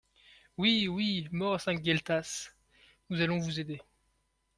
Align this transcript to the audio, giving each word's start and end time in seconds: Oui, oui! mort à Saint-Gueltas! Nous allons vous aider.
Oui, 0.57 0.87
oui! 0.87 1.27
mort 1.31 1.53
à 1.53 1.59
Saint-Gueltas! 1.59 2.49
Nous 3.11 3.21
allons 3.21 3.37
vous 3.37 3.59
aider. 3.59 3.79